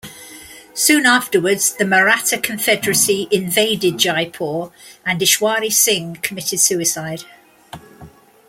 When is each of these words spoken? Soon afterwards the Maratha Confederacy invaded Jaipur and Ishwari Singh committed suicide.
Soon 0.73 1.05
afterwards 1.05 1.75
the 1.75 1.85
Maratha 1.85 2.39
Confederacy 2.39 3.27
invaded 3.29 3.99
Jaipur 3.99 4.71
and 5.05 5.21
Ishwari 5.21 5.71
Singh 5.71 6.15
committed 6.23 6.59
suicide. 6.59 7.23